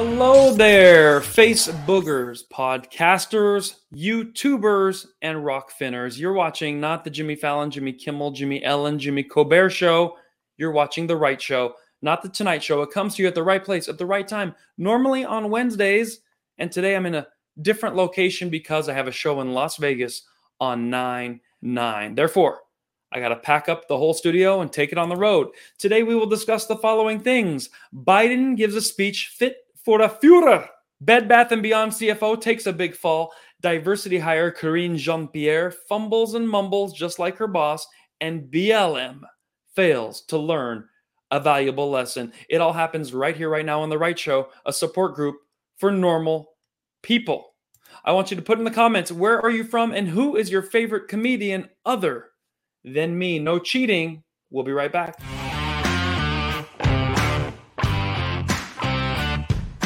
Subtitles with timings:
[0.00, 6.20] Hello there, face boogers, podcasters, YouTubers, and rock finners.
[6.20, 10.16] You're watching not the Jimmy Fallon, Jimmy Kimmel, Jimmy Ellen, Jimmy Colbert show.
[10.56, 12.80] You're watching the right show, not the Tonight Show.
[12.82, 16.20] It comes to you at the right place at the right time, normally on Wednesdays.
[16.58, 17.26] And today I'm in a
[17.60, 20.22] different location because I have a show in Las Vegas
[20.60, 22.14] on 9 9.
[22.14, 22.60] Therefore,
[23.10, 25.48] I got to pack up the whole studio and take it on the road.
[25.76, 29.56] Today, we will discuss the following things Biden gives a speech fit
[29.88, 30.68] for a Führer.
[31.00, 33.32] Bed Bath & Beyond CFO takes a big fall.
[33.62, 37.86] Diversity hire Karine Jean-Pierre fumbles and mumbles just like her boss.
[38.20, 39.20] And BLM
[39.74, 40.86] fails to learn
[41.30, 42.34] a valuable lesson.
[42.50, 45.36] It all happens right here, right now on The Right Show, a support group
[45.78, 46.50] for normal
[47.02, 47.54] people.
[48.04, 50.50] I want you to put in the comments where are you from and who is
[50.50, 52.26] your favorite comedian other
[52.84, 53.38] than me?
[53.38, 54.22] No cheating.
[54.50, 55.18] We'll be right back.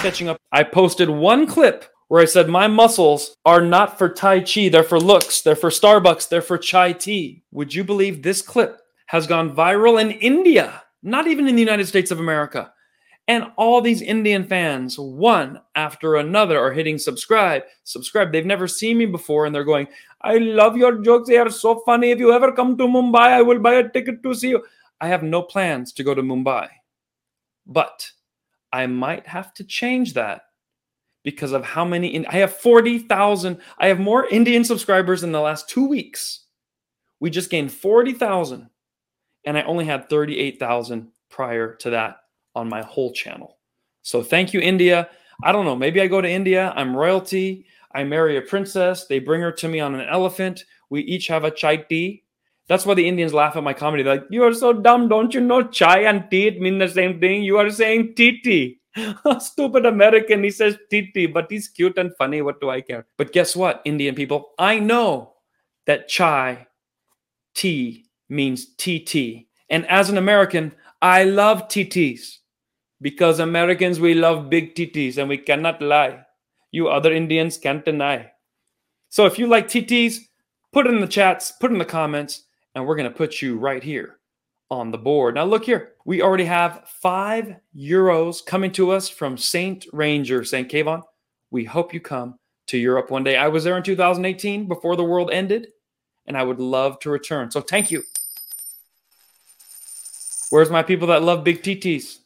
[0.02, 4.40] Catching up, I posted one clip where I said my muscles are not for Tai
[4.40, 7.44] Chi, they're for looks, they're for Starbucks, they're for chai tea.
[7.52, 11.86] Would you believe this clip has gone viral in India, not even in the United
[11.86, 12.72] States of America?
[13.28, 18.32] And all these Indian fans, one after another, are hitting subscribe, subscribe.
[18.32, 19.86] They've never seen me before, and they're going,
[20.20, 21.28] I love your jokes.
[21.28, 22.10] They are so funny.
[22.10, 24.64] If you ever come to Mumbai, I will buy a ticket to see you.
[25.00, 26.68] I have no plans to go to Mumbai,
[27.64, 28.10] but
[28.72, 30.42] I might have to change that
[31.24, 32.08] because of how many.
[32.08, 33.58] In- I have 40,000.
[33.78, 36.46] I have more Indian subscribers in the last two weeks.
[37.20, 38.68] We just gained 40,000,
[39.44, 42.16] and I only had 38,000 prior to that
[42.54, 43.58] on my whole channel.
[44.02, 45.08] So thank you, India.
[45.44, 45.76] I don't know.
[45.76, 46.72] Maybe I go to India.
[46.76, 47.66] I'm royalty.
[47.94, 49.06] I marry a princess.
[49.06, 50.64] They bring her to me on an elephant.
[50.90, 52.24] We each have a chai tea.
[52.72, 54.02] That's why the Indians laugh at my comedy.
[54.02, 55.06] They're like, You are so dumb.
[55.06, 57.42] Don't you know chai and tea mean the same thing?
[57.42, 58.80] You are saying tea
[59.40, 60.42] Stupid American.
[60.42, 62.40] He says tea but he's cute and funny.
[62.40, 63.06] What do I care?
[63.18, 64.52] But guess what, Indian people?
[64.58, 65.34] I know
[65.84, 66.66] that chai
[67.54, 69.48] tea means TT.
[69.68, 72.38] And as an American, I love TTs
[73.02, 76.24] because Americans, we love big titties and we cannot lie.
[76.70, 78.30] You other Indians can't deny.
[79.10, 80.20] So if you like TTs,
[80.72, 82.44] put it in the chats, put it in the comments,
[82.74, 84.18] and we're going to put you right here
[84.70, 85.34] on the board.
[85.34, 85.92] Now, look here.
[86.04, 89.86] We already have five euros coming to us from St.
[89.92, 90.70] Ranger, St.
[90.70, 91.02] Kayvon.
[91.50, 92.38] We hope you come
[92.68, 93.36] to Europe one day.
[93.36, 95.68] I was there in 2018 before the world ended,
[96.26, 97.50] and I would love to return.
[97.50, 98.02] So, thank you.
[100.50, 102.18] Where's my people that love big TTs?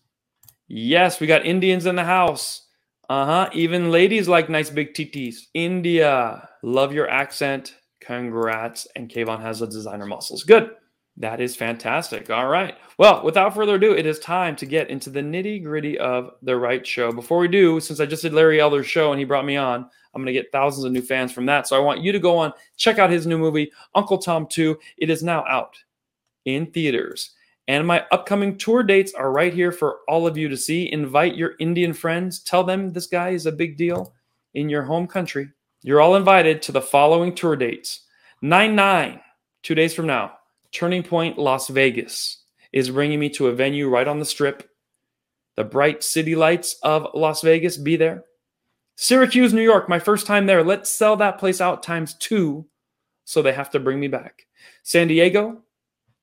[0.68, 2.66] Yes, we got Indians in the house.
[3.08, 3.50] Uh huh.
[3.52, 5.36] Even ladies like nice big titties.
[5.54, 7.76] India, love your accent.
[8.06, 8.86] Congrats.
[8.94, 10.44] And Kayvon has the designer muscles.
[10.44, 10.70] Good.
[11.18, 12.28] That is fantastic.
[12.28, 12.76] All right.
[12.98, 16.56] Well, without further ado, it is time to get into the nitty gritty of the
[16.56, 17.10] right show.
[17.10, 19.88] Before we do, since I just did Larry Elder's show and he brought me on,
[20.14, 21.66] I'm going to get thousands of new fans from that.
[21.66, 24.78] So I want you to go on, check out his new movie, Uncle Tom 2.
[24.98, 25.76] It is now out
[26.44, 27.32] in theaters.
[27.66, 30.92] And my upcoming tour dates are right here for all of you to see.
[30.92, 32.40] Invite your Indian friends.
[32.40, 34.14] Tell them this guy is a big deal
[34.54, 35.48] in your home country.
[35.86, 38.00] You're all invited to the following tour dates
[38.42, 39.20] 9 9,
[39.62, 40.32] two days from now.
[40.72, 42.42] Turning Point Las Vegas
[42.72, 44.68] is bringing me to a venue right on the strip.
[45.54, 48.24] The bright city lights of Las Vegas be there.
[48.96, 50.64] Syracuse, New York, my first time there.
[50.64, 52.66] Let's sell that place out times two
[53.24, 54.48] so they have to bring me back.
[54.82, 55.62] San Diego,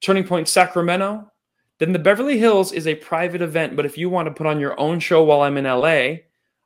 [0.02, 1.32] Turning Point Sacramento,
[1.78, 4.60] then the Beverly Hills is a private event, but if you want to put on
[4.60, 6.16] your own show while I'm in LA,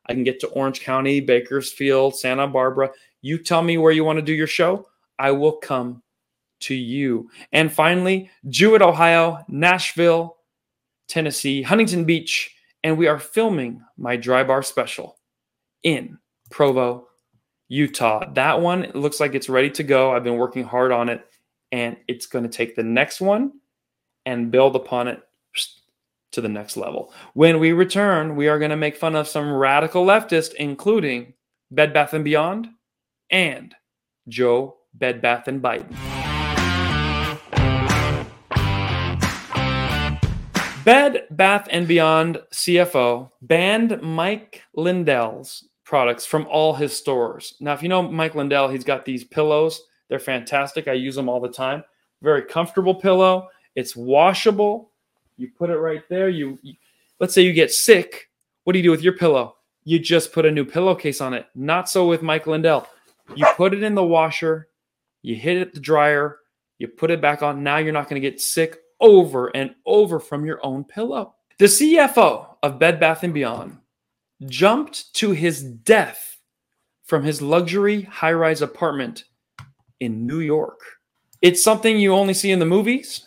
[0.08, 2.90] I can get to Orange County, Bakersfield, Santa Barbara.
[3.20, 4.86] You tell me where you want to do your show,
[5.18, 6.02] I will come
[6.60, 7.30] to you.
[7.52, 10.36] And finally, Jewett, Ohio, Nashville,
[11.08, 15.18] Tennessee, Huntington Beach, and we are filming my dry bar special
[15.82, 16.18] in
[16.50, 17.08] Provo,
[17.68, 18.32] Utah.
[18.32, 20.12] That one looks like it's ready to go.
[20.12, 21.24] I've been working hard on it,
[21.72, 23.52] and it's going to take the next one
[24.26, 25.22] and build upon it
[26.32, 27.12] to the next level.
[27.34, 31.34] When we return, we are going to make fun of some radical leftists, including
[31.70, 32.68] Bed Bath and Beyond
[33.30, 33.74] and
[34.28, 35.96] Joe Bed Bath and Biden.
[40.84, 47.54] Bed Bath and Beyond CFO banned Mike Lindell's products from all his stores.
[47.60, 49.82] Now, if you know Mike Lindell, he's got these pillows.
[50.08, 50.88] They're fantastic.
[50.88, 51.84] I use them all the time.
[52.22, 53.48] Very comfortable pillow.
[53.74, 54.87] It's washable.
[55.38, 56.28] You put it right there.
[56.28, 56.74] You, you
[57.20, 58.28] let's say you get sick.
[58.64, 59.56] What do you do with your pillow?
[59.84, 61.46] You just put a new pillowcase on it.
[61.54, 62.86] Not so with Mike Lindell.
[63.34, 64.68] You put it in the washer,
[65.22, 66.38] you hit it the dryer,
[66.78, 67.62] you put it back on.
[67.62, 71.34] Now you're not going to get sick over and over from your own pillow.
[71.58, 73.78] The CFO of Bed Bath and Beyond
[74.46, 76.38] jumped to his death
[77.04, 79.24] from his luxury high rise apartment
[80.00, 80.80] in New York.
[81.42, 83.24] It's something you only see in the movies.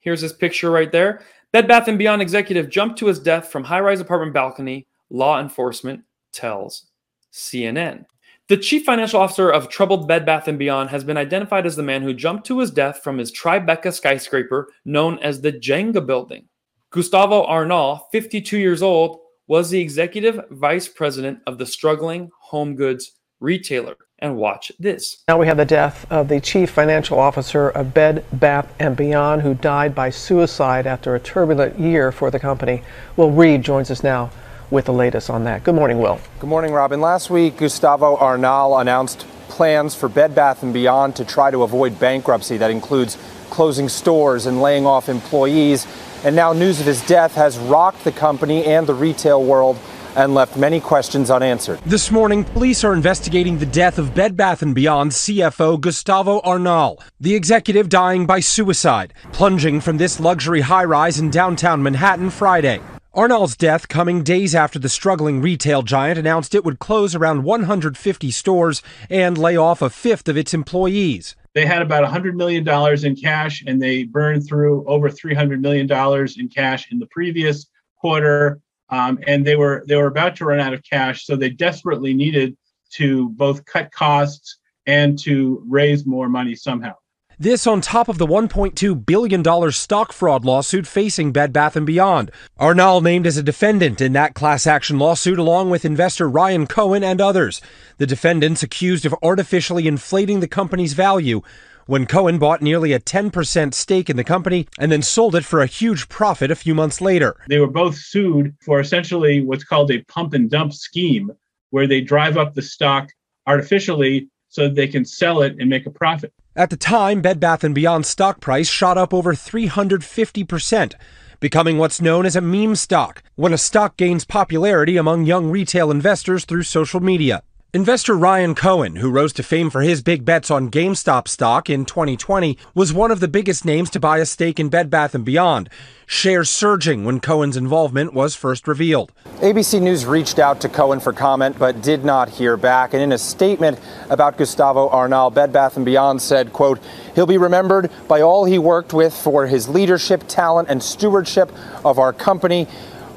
[0.00, 1.22] Here's his picture right there.
[1.54, 6.02] Bed Bath & Beyond executive jumped to his death from high-rise apartment balcony, law enforcement
[6.32, 6.86] tells
[7.32, 8.06] CNN.
[8.48, 11.82] The chief financial officer of troubled Bed Bath & Beyond has been identified as the
[11.84, 16.48] man who jumped to his death from his Tribeca skyscraper known as the Jenga building.
[16.90, 23.12] Gustavo Arnal, 52 years old, was the executive vice president of the struggling home goods
[23.44, 23.96] retailer.
[24.18, 25.22] And watch this.
[25.28, 29.42] Now we have the death of the chief financial officer of Bed Bath & Beyond
[29.42, 32.82] who died by suicide after a turbulent year for the company.
[33.16, 34.30] Will Reeve joins us now
[34.70, 35.62] with the latest on that.
[35.62, 36.18] Good morning, Will.
[36.38, 37.02] Good morning, Robin.
[37.02, 42.00] Last week, Gustavo Arnal announced plans for Bed Bath & Beyond to try to avoid
[42.00, 42.56] bankruptcy.
[42.56, 43.18] That includes
[43.50, 45.86] closing stores and laying off employees.
[46.24, 49.78] And now news of his death has rocked the company and the retail world
[50.16, 51.80] and left many questions unanswered.
[51.86, 57.00] This morning, police are investigating the death of Bed Bath & Beyond CFO Gustavo Arnal,
[57.20, 62.80] the executive dying by suicide, plunging from this luxury high-rise in downtown Manhattan Friday.
[63.14, 68.30] Arnal's death coming days after the struggling retail giant announced it would close around 150
[68.32, 71.36] stores and lay off a fifth of its employees.
[71.54, 72.66] They had about $100 million
[73.06, 75.88] in cash and they burned through over $300 million
[76.36, 77.66] in cash in the previous
[78.00, 78.60] quarter
[78.94, 82.14] um, and they were they were about to run out of cash, so they desperately
[82.14, 82.56] needed
[82.92, 86.94] to both cut costs and to raise more money somehow.
[87.36, 92.30] This on top of the $1.2 billion stock fraud lawsuit facing Bed Bath & Beyond.
[92.60, 97.02] Arnal named as a defendant in that class action lawsuit along with investor Ryan Cohen
[97.02, 97.60] and others.
[97.98, 101.42] The defendants accused of artificially inflating the company's value
[101.86, 105.60] when Cohen bought nearly a 10% stake in the company and then sold it for
[105.60, 107.36] a huge profit a few months later.
[107.48, 111.30] They were both sued for essentially what's called a pump and dump scheme,
[111.70, 113.10] where they drive up the stock
[113.46, 116.32] artificially so that they can sell it and make a profit.
[116.56, 120.94] At the time, Bed Bath & Beyond stock price shot up over 350%,
[121.40, 125.90] becoming what's known as a meme stock, when a stock gains popularity among young retail
[125.90, 127.42] investors through social media.
[127.74, 131.84] Investor Ryan Cohen, who rose to fame for his big bets on GameStop stock in
[131.84, 135.24] 2020, was one of the biggest names to buy a stake in Bed Bath &
[135.24, 135.68] Beyond,
[136.06, 139.10] shares surging when Cohen's involvement was first revealed.
[139.40, 142.94] ABC News reached out to Cohen for comment but did not hear back.
[142.94, 146.78] And in a statement about Gustavo Arnal, Bed Bath & Beyond said, quote,
[147.16, 151.50] he'll be remembered by all he worked with for his leadership, talent, and stewardship
[151.84, 152.68] of our company.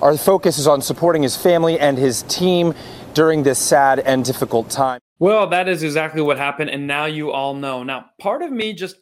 [0.01, 2.73] Our focus is on supporting his family and his team
[3.17, 4.99] during this sad and difficult time.
[5.17, 6.69] Well, that is exactly what happened.
[6.69, 7.81] And now you all know.
[7.81, 8.97] Now, part of me just,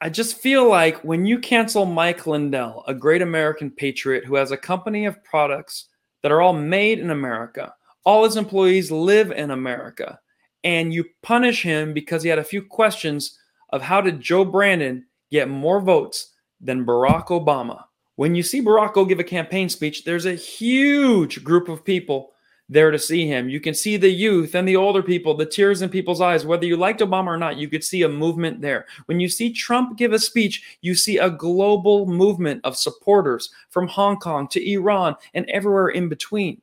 [0.00, 4.50] I just feel like when you cancel Mike Lindell, a great American patriot who has
[4.50, 5.86] a company of products
[6.24, 7.72] that are all made in America,
[8.04, 10.18] all his employees live in America,
[10.64, 13.38] and you punish him because he had a few questions
[13.68, 17.84] of how did Joe Brandon get more votes than Barack Obama.
[18.16, 22.32] When you see Barack give a campaign speech, there's a huge group of people
[22.70, 23.48] there to see him.
[23.48, 26.46] You can see the youth and the older people, the tears in people's eyes.
[26.46, 28.86] Whether you liked Obama or not, you could see a movement there.
[29.06, 33.88] When you see Trump give a speech, you see a global movement of supporters from
[33.88, 36.62] Hong Kong to Iran and everywhere in between.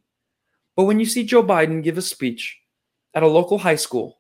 [0.77, 2.58] But when you see Joe Biden give a speech
[3.13, 4.20] at a local high school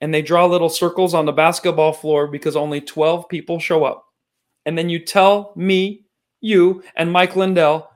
[0.00, 4.06] and they draw little circles on the basketball floor because only 12 people show up,
[4.66, 6.04] and then you tell me,
[6.40, 7.90] you, and Mike Lindell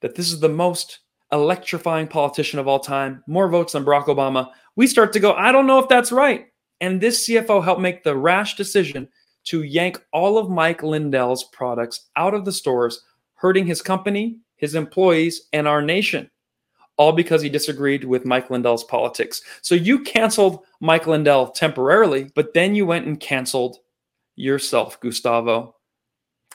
[0.00, 1.00] that this is the most
[1.32, 5.52] electrifying politician of all time, more votes than Barack Obama, we start to go, I
[5.52, 6.46] don't know if that's right.
[6.80, 9.08] And this CFO helped make the rash decision
[9.44, 13.02] to yank all of Mike Lindell's products out of the stores,
[13.34, 16.30] hurting his company, his employees, and our nation,
[16.96, 19.42] all because he disagreed with Mike Lindell's politics.
[19.62, 23.78] So you canceled Mike Lindell temporarily, but then you went and canceled
[24.36, 25.74] yourself, Gustavo.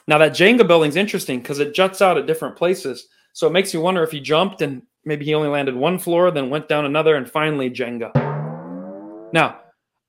[0.08, 3.08] Now, that Jenga building's interesting because it juts out at different places.
[3.34, 6.32] So it makes you wonder if he jumped and maybe he only landed one floor,
[6.32, 8.12] then went down another, and finally Jenga.
[9.34, 9.60] Now,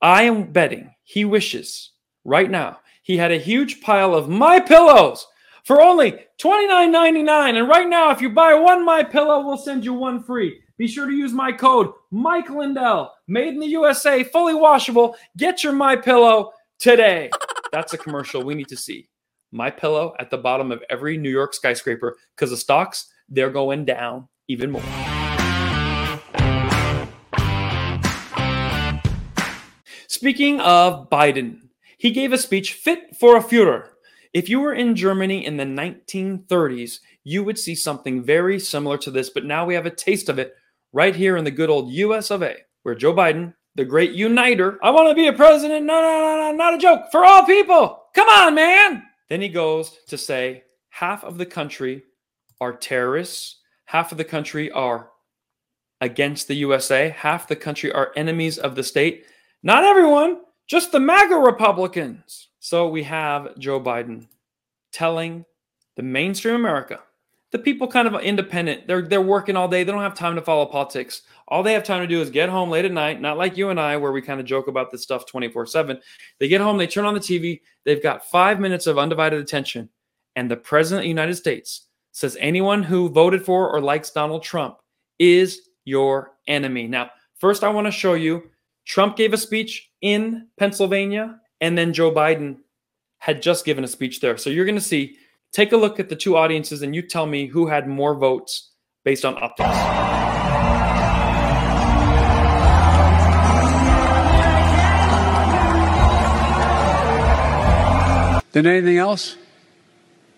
[0.01, 1.91] I am betting he wishes
[2.25, 5.27] right now he had a huge pile of my pillows
[5.63, 6.13] for only
[6.43, 7.59] $29.99.
[7.59, 10.61] And right now, if you buy one my pillow, we'll send you one free.
[10.79, 15.17] Be sure to use my code Mike Lindell, made in the USA, fully washable.
[15.37, 17.31] Get your my pillow today.
[17.73, 19.09] That's a commercial we need to see.
[19.53, 23.85] My pillow at the bottom of every New York skyscraper because the stocks they're going
[23.85, 24.83] down even more.
[30.09, 33.89] Speaking of Biden, he gave a speech fit for a Führer.
[34.33, 39.11] If you were in Germany in the 1930s, you would see something very similar to
[39.11, 40.55] this, but now we have a taste of it
[40.93, 44.79] right here in the good old US of A, where Joe Biden, the great uniter,
[44.83, 45.87] I want to be a president.
[45.87, 47.07] No, no, no, no, not a joke.
[47.11, 48.05] For all people.
[48.15, 49.03] Come on, man.
[49.29, 52.05] Then he goes to say half of the country
[52.65, 55.11] are terrorists, half of the country are
[56.01, 59.27] against the USA, half the country are enemies of the state.
[59.63, 62.49] Not everyone, just the MAGA Republicans.
[62.61, 64.29] So we have Joe Biden
[64.93, 65.45] telling
[65.97, 67.01] the mainstream America,
[67.53, 70.43] the people kind of independent, they're they're working all day, they don't have time to
[70.43, 71.23] follow politics.
[71.49, 73.69] All they have time to do is get home late at night, not like you
[73.69, 76.01] and I, where we kind of joke about this stuff 24 7.
[76.41, 79.91] They get home, they turn on the TV, they've got five minutes of undivided attention.
[80.35, 84.45] And the president of the United States says anyone who voted for or likes Donald
[84.45, 84.79] Trump
[85.19, 86.87] is your enemy.
[86.87, 88.51] Now, first, I want to show you
[88.87, 92.59] Trump gave a speech in Pennsylvania, and then Joe Biden
[93.19, 94.37] had just given a speech there.
[94.37, 95.17] So you're going to see,
[95.53, 98.71] take a look at the two audiences, and you tell me who had more votes
[99.05, 99.69] based on optics.
[108.53, 109.35] than anything else?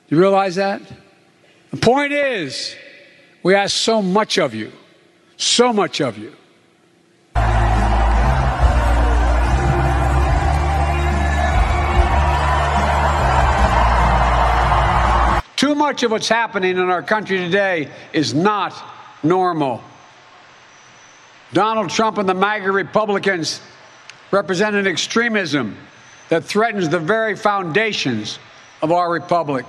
[0.08, 0.80] Do you realize that?
[1.70, 2.76] The point is,
[3.42, 4.72] we ask so much of you,
[5.36, 6.32] so much of you.
[15.56, 18.74] Too much of what's happening in our country today is not
[19.22, 19.82] normal.
[21.52, 23.60] Donald Trump and the MAGA Republicans
[24.30, 25.76] represent an extremism
[26.28, 28.38] that threatens the very foundations
[28.82, 29.64] of our republic.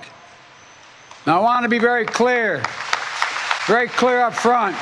[1.28, 2.64] Now, I want to be very clear,
[3.66, 4.78] very clear up front.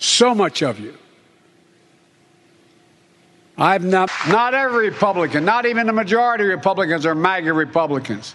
[0.00, 0.98] so much of you.
[3.56, 8.34] I've not, not every Republican, not even the majority of Republicans are MAGA Republicans.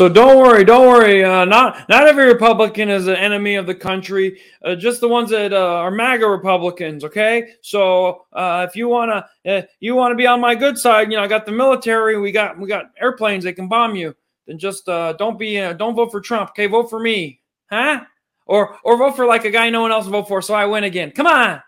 [0.00, 1.22] So don't worry, don't worry.
[1.22, 4.40] Uh, not not every Republican is an enemy of the country.
[4.64, 7.04] Uh, just the ones that uh, are MAGA Republicans.
[7.04, 7.52] Okay.
[7.60, 11.22] So uh, if you wanna uh, you wanna be on my good side, you know
[11.22, 12.18] I got the military.
[12.18, 14.16] We got we got airplanes that can bomb you.
[14.46, 16.48] Then just uh, don't be don't vote for Trump.
[16.52, 18.00] Okay, vote for me, huh?
[18.46, 20.64] Or or vote for like a guy no one else will vote for, so I
[20.64, 21.10] win again.
[21.10, 21.60] Come on,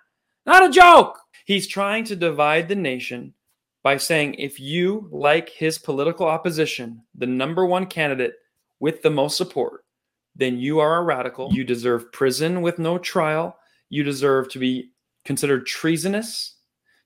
[0.46, 1.18] not a joke.
[1.44, 3.34] He's trying to divide the nation
[3.82, 8.34] by saying if you like his political opposition, the number one candidate
[8.80, 9.84] with the most support,
[10.36, 11.52] then you are a radical.
[11.52, 13.56] You deserve prison with no trial.
[13.90, 14.90] You deserve to be
[15.24, 16.56] considered treasonous,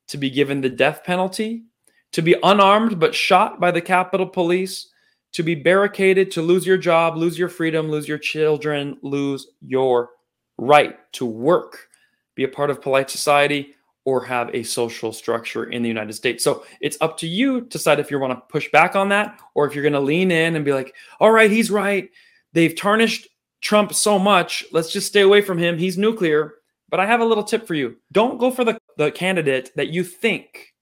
[0.09, 1.64] to be given the death penalty,
[2.12, 4.88] to be unarmed but shot by the Capitol Police,
[5.33, 10.11] to be barricaded, to lose your job, lose your freedom, lose your children, lose your
[10.56, 11.88] right to work,
[12.35, 13.75] be a part of polite society,
[14.06, 16.42] or have a social structure in the United States.
[16.42, 19.38] So it's up to you to decide if you want to push back on that
[19.54, 22.08] or if you're going to lean in and be like, all right, he's right.
[22.54, 23.28] They've tarnished
[23.60, 24.64] Trump so much.
[24.72, 25.76] Let's just stay away from him.
[25.76, 26.54] He's nuclear.
[26.88, 27.96] But I have a little tip for you.
[28.12, 30.72] Don't go for the, the candidate that you think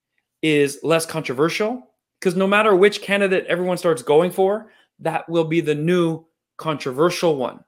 [0.43, 5.63] is less controversial, because no matter which candidate everyone starts going for, that will be
[5.63, 6.27] the new
[6.59, 7.65] controversial one.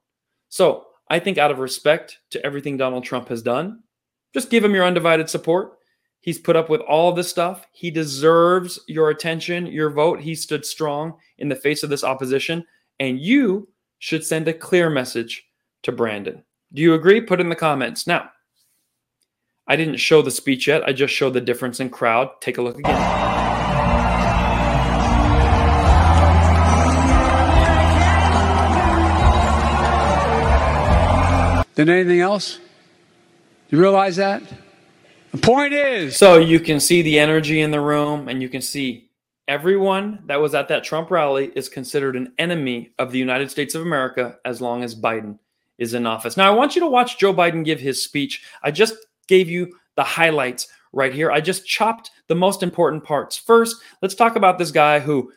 [0.50, 3.82] So I think, out of respect to everything Donald Trump has done,
[4.36, 5.78] just give him your undivided support.
[6.20, 7.66] He's put up with all this stuff.
[7.72, 10.20] He deserves your attention, your vote.
[10.20, 12.66] He stood strong in the face of this opposition.
[13.00, 13.66] And you
[13.98, 15.46] should send a clear message
[15.84, 16.44] to Brandon.
[16.74, 17.22] Do you agree?
[17.22, 18.06] Put in the comments.
[18.06, 18.28] Now,
[19.66, 20.86] I didn't show the speech yet.
[20.86, 22.28] I just showed the difference in crowd.
[22.42, 22.92] Take a look again.
[31.74, 32.58] Than anything else?
[33.68, 34.42] You realize that?
[35.32, 36.16] The point is.
[36.16, 39.10] So you can see the energy in the room, and you can see
[39.48, 43.74] everyone that was at that Trump rally is considered an enemy of the United States
[43.74, 45.38] of America as long as Biden
[45.78, 46.36] is in office.
[46.36, 48.44] Now, I want you to watch Joe Biden give his speech.
[48.62, 48.94] I just
[49.26, 51.32] gave you the highlights right here.
[51.32, 53.36] I just chopped the most important parts.
[53.36, 55.32] First, let's talk about this guy who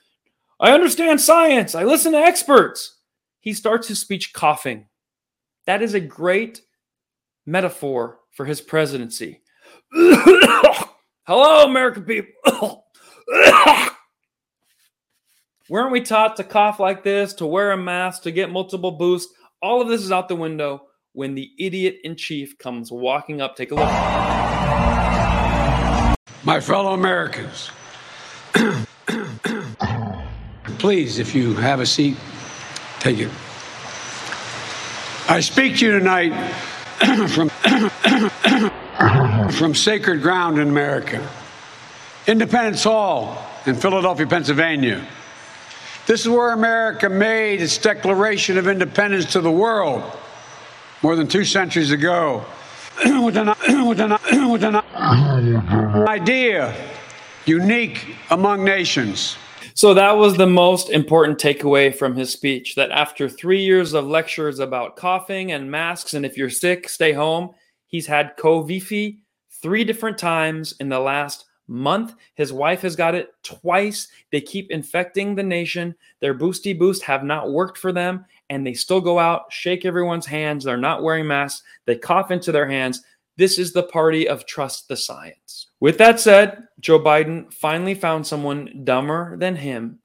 [0.59, 2.98] I understand science, I listen to experts.
[3.39, 4.88] He starts his speech coughing.
[5.65, 6.62] That is a great
[7.45, 9.41] metaphor for his presidency.
[9.91, 12.86] Hello, American people.
[15.69, 19.31] Weren't we taught to cough like this, to wear a mask, to get multiple boosts?
[19.62, 23.55] All of this is out the window when the idiot in chief comes walking up.
[23.55, 23.89] Take a look.
[26.43, 27.69] My fellow Americans,
[30.79, 32.17] please, if you have a seat,
[33.00, 33.29] take it.
[35.27, 36.33] I speak to you tonight
[37.29, 37.49] from,
[39.51, 41.27] from sacred ground in America,
[42.27, 45.07] Independence Hall in Philadelphia, Pennsylvania.
[46.05, 50.03] This is where America made its Declaration of Independence to the world
[51.01, 52.43] more than two centuries ago
[53.05, 53.47] with an,
[53.87, 53.99] with
[54.63, 54.75] an,
[56.07, 56.75] idea
[57.45, 59.37] unique among nations.
[59.79, 64.05] So that was the most important takeaway from his speech that after three years of
[64.05, 67.51] lectures about coughing and masks, and if you're sick, stay home,
[67.88, 69.19] he's had COVID
[69.62, 72.15] three different times in the last month.
[72.36, 74.09] His wife has got it twice.
[74.33, 75.95] They keep infecting the nation.
[76.19, 80.25] Their boosty boost have not worked for them, and they still go out, shake everyone's
[80.25, 80.65] hands.
[80.65, 81.63] They're not wearing masks.
[81.86, 83.01] They cough into their hands.
[83.38, 85.68] This is the party of trust the science.
[85.79, 90.00] With that said, Joe Biden finally found someone dumber than him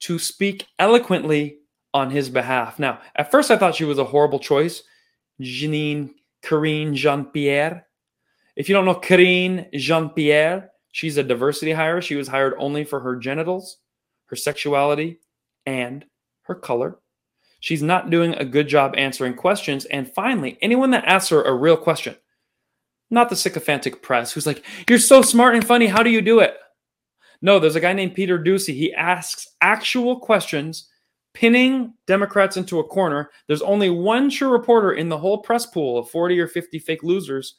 [0.00, 1.58] to speak eloquently
[1.94, 2.78] on his behalf.
[2.78, 4.82] Now, at first I thought she was a horrible choice,
[5.40, 6.10] Janine
[6.42, 7.86] Karine Jean Pierre.
[8.56, 12.00] If you don't know Karine Jean Pierre, she's a diversity hire.
[12.00, 13.78] She was hired only for her genitals,
[14.26, 15.20] her sexuality,
[15.66, 16.04] and
[16.42, 16.98] her color.
[17.60, 19.84] She's not doing a good job answering questions.
[19.84, 22.16] And finally, anyone that asks her a real question,
[23.12, 25.86] not the sycophantic press who's like, You're so smart and funny.
[25.86, 26.56] How do you do it?
[27.42, 28.74] No, there's a guy named Peter Doocy.
[28.74, 30.88] He asks actual questions,
[31.34, 33.30] pinning Democrats into a corner.
[33.48, 37.02] There's only one true reporter in the whole press pool of 40 or 50 fake
[37.02, 37.56] losers,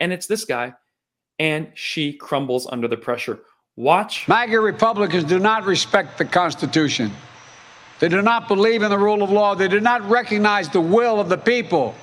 [0.00, 0.74] and it's this guy.
[1.38, 3.40] And she crumbles under the pressure.
[3.76, 4.28] Watch.
[4.28, 7.10] MAGA Republicans do not respect the Constitution.
[8.00, 9.54] They do not believe in the rule of law.
[9.54, 11.94] They do not recognize the will of the people.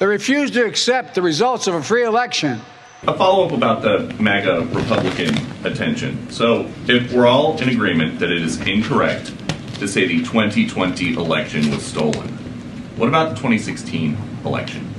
[0.00, 2.62] They refuse to accept the results of a free election.
[3.06, 6.30] A follow up about the MAGA Republican attention.
[6.30, 9.34] So, if we're all in agreement that it is incorrect
[9.74, 12.28] to say the 2020 election was stolen,
[12.96, 14.16] what about the 2016
[14.46, 14.89] election?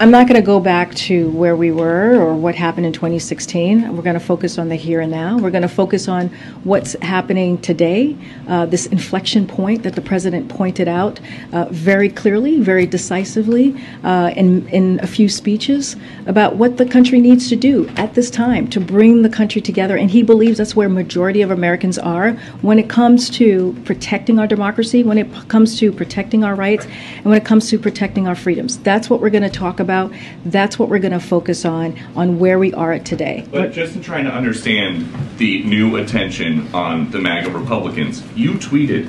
[0.00, 3.96] I'm not going to go back to where we were or what happened in 2016.
[3.96, 5.36] We're going to focus on the here and now.
[5.38, 6.28] We're going to focus on
[6.62, 11.18] what's happening today, uh, this inflection point that the president pointed out
[11.52, 13.74] uh, very clearly, very decisively
[14.04, 15.96] uh, in, in a few speeches
[16.26, 19.96] about what the country needs to do at this time to bring the country together.
[19.96, 24.46] And he believes that's where majority of Americans are when it comes to protecting our
[24.46, 26.84] democracy, when it comes to protecting our rights,
[27.16, 28.78] and when it comes to protecting our freedoms.
[28.78, 30.12] That's what we're going to talk about about,
[30.44, 33.42] that's what we're going to focus on, on where we are at today.
[33.50, 39.06] But just in trying to understand the new attention on the MAGA Republicans, you tweeted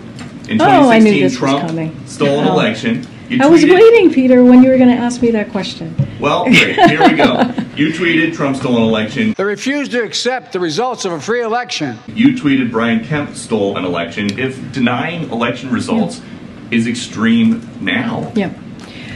[0.47, 2.07] in 2016 oh, I knew this Trump was coming.
[2.07, 2.53] stole an Oh.
[2.53, 3.05] election.
[3.27, 5.93] You I was tweeted- waiting, Peter, when you were going to ask me that question.
[6.19, 6.75] Well, great.
[6.75, 7.41] Here we go.
[7.75, 9.33] You tweeted Trump stole an election.
[9.37, 11.99] They refused to accept the results of a free election.
[12.07, 14.39] You tweeted Brian Kemp stole an election.
[14.39, 16.21] If denying election results
[16.71, 18.51] is extreme now, Yeah.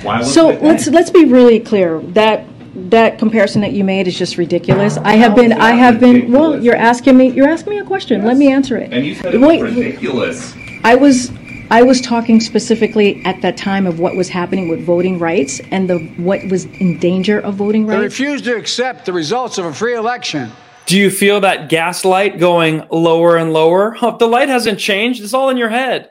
[0.04, 2.00] Why was So it let's let's be really clear.
[2.00, 4.98] That that comparison that you made is just ridiculous.
[4.98, 7.80] I have How been I that have been well, you're asking me you're asking me
[7.80, 8.24] a question.
[8.26, 8.92] Let me answer it.
[8.92, 10.54] And you said it was Wait, ridiculous.
[10.84, 11.32] I was
[11.72, 15.90] I was talking specifically at that time of what was happening with voting rights and
[15.90, 18.20] the what was in danger of voting They rights.
[18.20, 20.52] refuse to accept the results of a free election.
[20.86, 23.92] Do you feel that gaslight going lower and lower?
[23.92, 25.24] Huh, the light hasn't changed.
[25.24, 26.10] It's all in your head.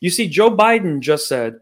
[0.00, 1.60] You see, Joe Biden just said,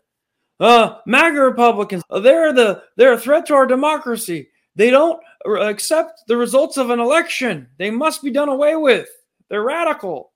[0.63, 4.49] uh, MAGA Republicans, uh, they're the they're a threat to our democracy.
[4.75, 7.69] They don't uh, accept the results of an election.
[7.79, 9.09] They must be done away with.
[9.49, 10.33] They're radical.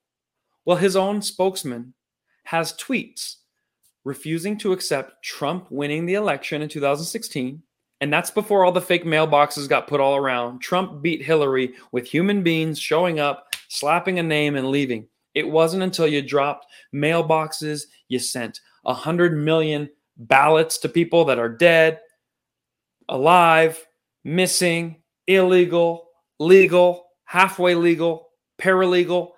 [0.65, 1.95] Well, his own spokesman
[2.45, 3.37] has tweets
[4.05, 7.63] refusing to accept Trump winning the election in 2016.
[8.01, 10.61] And that's before all the fake mailboxes got put all around.
[10.61, 15.09] Trump beat Hillary with human beings showing up, slapping a name, and leaving.
[15.35, 21.49] It wasn't until you dropped mailboxes, you sent 100 million ballots to people that are
[21.49, 22.01] dead,
[23.09, 23.85] alive,
[24.25, 29.31] missing, illegal, legal, halfway legal, paralegal.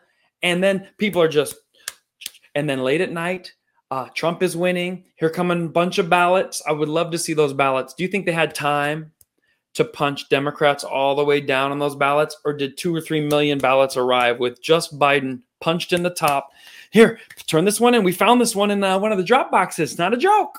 [0.42, 1.56] And then people are just,
[2.54, 3.52] and then late at night,
[3.90, 5.04] uh, Trump is winning.
[5.16, 6.62] Here come a bunch of ballots.
[6.66, 7.94] I would love to see those ballots.
[7.94, 9.12] Do you think they had time
[9.74, 13.20] to punch Democrats all the way down on those ballots, or did two or three
[13.20, 16.50] million ballots arrive with just Biden punched in the top?
[16.90, 18.02] Here, turn this one in.
[18.02, 19.98] We found this one in uh, one of the drop boxes.
[19.98, 20.58] Not a joke.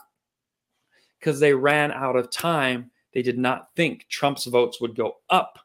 [1.20, 2.92] Because they ran out of time.
[3.14, 5.60] They did not think Trump's votes would go up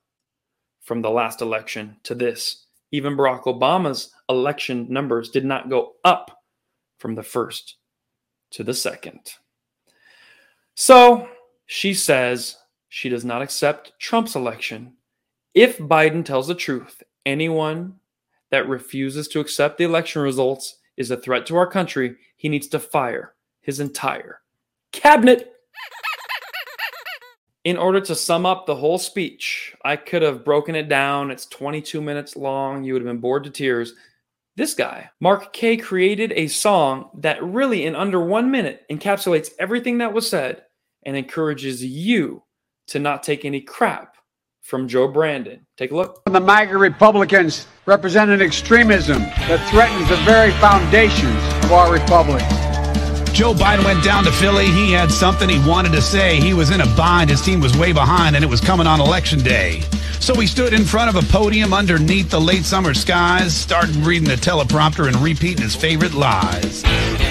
[0.83, 2.67] from the last election to this.
[2.91, 6.43] Even Barack Obama's election numbers did not go up
[6.99, 7.77] from the first
[8.51, 9.35] to the second.
[10.75, 11.29] So
[11.67, 12.57] she says
[12.89, 14.95] she does not accept Trump's election.
[15.55, 17.95] If Biden tells the truth, anyone
[18.51, 22.17] that refuses to accept the election results is a threat to our country.
[22.37, 24.41] He needs to fire his entire
[24.95, 25.51] cabinet.
[27.65, 31.31] In order to sum up the whole speech, I could have broken it down.
[31.31, 32.85] It's 22 minutes long.
[32.85, 33.95] You would have been bored to tears.
[34.57, 39.99] This guy, Mark Kaye, created a song that really, in under one minute, encapsulates everything
[39.99, 40.63] that was said
[41.05, 42.43] and encourages you
[42.89, 44.17] to not take any crap
[44.63, 45.67] from Joe Brandon.
[45.77, 46.23] Take a look.
[46.27, 52.43] The MAGA Republicans represent an extremism that threatens the very foundations of our republic.
[53.35, 54.67] Joe Biden went down to Philly.
[54.67, 56.39] He had something he wanted to say.
[56.39, 57.31] He was in a bind.
[57.31, 59.83] His team was way behind, and it was coming on election day.
[60.21, 64.29] So he stood in front of a podium underneath the late summer skies, started reading
[64.29, 66.83] the teleprompter and repeating his favorite lies.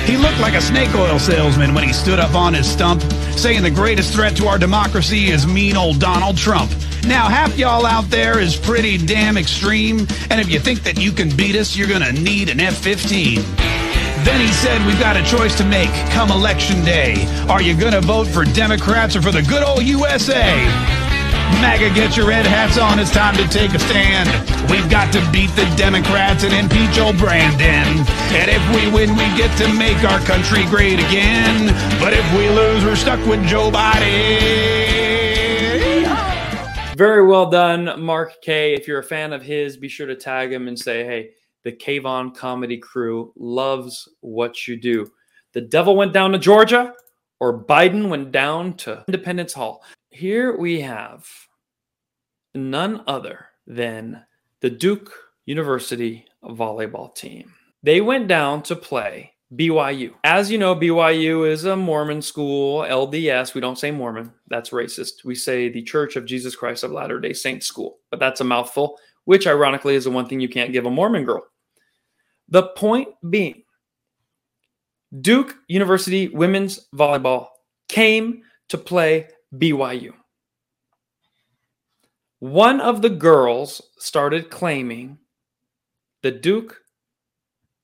[0.06, 3.02] He looked like a snake oil salesman when he stood up on his stump,
[3.38, 6.70] saying the greatest threat to our democracy is mean old Donald Trump.
[7.08, 11.13] Now, half y'all out there is pretty damn extreme, and if you think that you
[11.13, 13.42] can beat us, you're gonna need an F 15.
[14.24, 17.28] Then he said, We've got a choice to make come election day.
[17.50, 20.56] Are you going to vote for Democrats or for the good old USA?
[21.62, 23.00] MAGA, get your red hats on.
[23.00, 24.30] It's time to take a stand.
[24.72, 28.06] We've got to beat the Democrats and impeach old Brandon.
[28.34, 31.68] And if we win, we get to make our country great again.
[32.00, 35.04] But if we lose, we're stuck with Joe Biden.
[36.96, 38.74] Very well done, Mark Kaye.
[38.74, 41.32] If you're a fan of his, be sure to tag him and say, hey,
[41.63, 45.10] the Kayvon comedy crew loves what you do.
[45.54, 46.93] The devil went down to Georgia,
[47.39, 49.84] or Biden went down to Independence Hall.
[50.10, 51.28] Here we have
[52.54, 54.23] none other than
[54.62, 55.12] the Duke
[55.45, 57.54] University volleyball team.
[57.82, 60.13] They went down to play BYU.
[60.23, 63.54] As you know, BYU is a Mormon school, LDS.
[63.54, 65.23] We don't say Mormon, that's racist.
[65.23, 68.45] We say the Church of Jesus Christ of Latter day Saints school, but that's a
[68.45, 71.45] mouthful, which ironically is the one thing you can't give a Mormon girl.
[72.54, 73.63] The point being,
[75.22, 77.48] Duke University women's volleyball
[77.89, 80.13] came to play BYU.
[82.38, 85.18] One of the girls started claiming
[86.22, 86.80] the Duke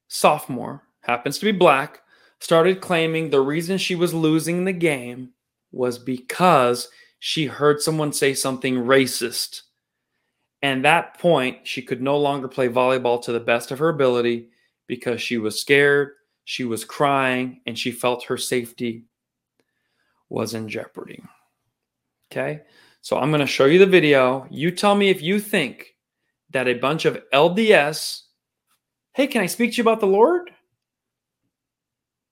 [0.07, 2.01] sophomore, happens to be black,
[2.39, 5.31] started claiming the reason she was losing the game
[5.71, 9.63] was because she heard someone say something racist
[10.61, 14.48] and that point, she could no longer play volleyball to the best of her ability
[14.89, 19.05] because she was scared, she was crying, and she felt her safety
[20.27, 21.23] was in jeopardy.
[22.29, 22.63] Okay,
[23.01, 24.45] so I'm going to show you the video.
[24.49, 25.95] You tell me if you think
[26.49, 28.23] that a bunch of LDS,
[29.13, 30.49] hey, can I speak to you about the Lord?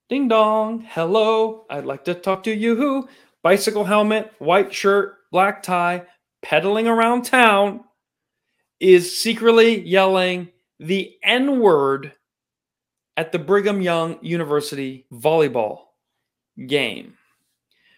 [0.10, 2.76] Ding dong, hello, I'd like to talk to you.
[2.76, 3.08] Who
[3.44, 6.06] bicycle helmet, white shirt, black tie,
[6.42, 7.82] pedaling around town
[8.80, 12.14] is secretly yelling the N word
[13.18, 15.80] at the Brigham Young University volleyball
[16.68, 17.16] game.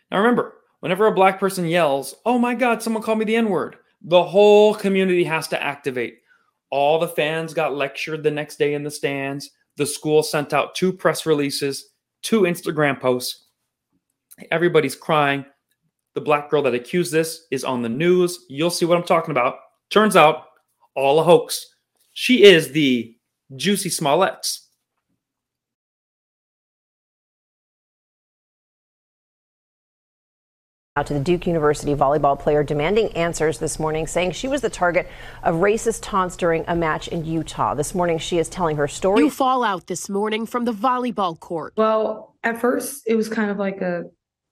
[0.09, 3.49] Now, remember, whenever a black person yells, Oh my God, someone called me the N
[3.49, 6.19] word, the whole community has to activate.
[6.71, 9.51] All the fans got lectured the next day in the stands.
[9.75, 11.89] The school sent out two press releases,
[12.21, 13.47] two Instagram posts.
[14.51, 15.45] Everybody's crying.
[16.15, 18.45] The black girl that accused this is on the news.
[18.49, 19.57] You'll see what I'm talking about.
[19.89, 20.45] Turns out
[20.95, 21.75] all a hoax.
[22.13, 23.15] She is the
[23.53, 24.68] Jussie Smollett's.
[31.07, 35.07] To the Duke University volleyball player demanding answers this morning, saying she was the target
[35.43, 37.73] of racist taunts during a match in Utah.
[37.73, 39.23] This morning, she is telling her story.
[39.23, 41.73] New fallout this morning from the volleyball court.
[41.77, 44.03] Well, at first, it was kind of like a,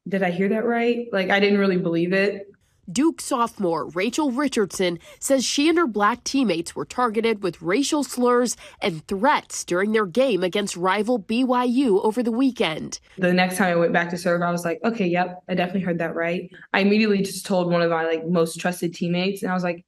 [0.07, 1.07] did I hear that right?
[1.12, 2.47] Like, I didn't really believe it.
[2.91, 8.56] Duke sophomore Rachel Richardson says she and her black teammates were targeted with racial slurs
[8.82, 13.00] and threats during their game against rival BYU over the weekend.
[13.17, 15.82] The next time I went back to serve, I was like, okay, yep, I definitely
[15.82, 16.50] heard that right.
[16.73, 19.86] I immediately just told one of my like most trusted teammates, and I was like,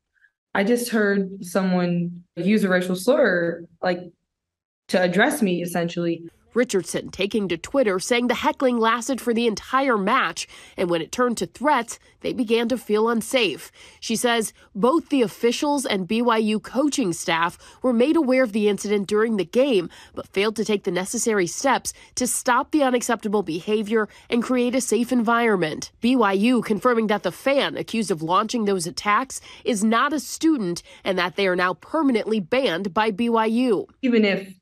[0.54, 4.00] I just heard someone use a racial slur, like
[4.90, 6.24] to address me essentially.
[6.54, 11.12] Richardson taking to Twitter saying the heckling lasted for the entire match, and when it
[11.12, 13.72] turned to threats, they began to feel unsafe.
[14.00, 19.08] She says both the officials and BYU coaching staff were made aware of the incident
[19.08, 24.10] during the game, but failed to take the necessary steps to stop the unacceptable behavior
[24.30, 25.92] and create a safe environment.
[26.02, 31.18] BYU confirming that the fan accused of launching those attacks is not a student and
[31.18, 33.88] that they are now permanently banned by BYU.
[34.02, 34.59] Even if